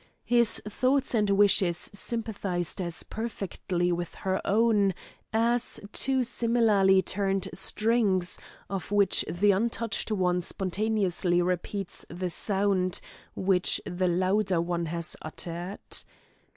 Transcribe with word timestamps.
His 0.25 0.59
thoughts 0.67 1.13
and 1.13 1.29
wishes 1.29 1.77
sympathised 1.93 2.81
as 2.81 3.03
perfectly 3.03 3.91
with 3.91 4.15
her 4.15 4.41
own, 4.43 4.95
as 5.31 5.79
two 5.93 6.23
similarly 6.23 7.03
tuned 7.03 7.47
strings, 7.53 8.39
of 8.67 8.91
which 8.91 9.23
the 9.29 9.51
untouched 9.51 10.11
one 10.11 10.41
spontaneously 10.41 11.39
repeats 11.39 12.03
the 12.09 12.31
sound, 12.31 12.99
which 13.35 13.79
the 13.85 14.07
louder 14.07 14.59
one 14.59 14.87
has 14.87 15.15
uttered. 15.21 15.77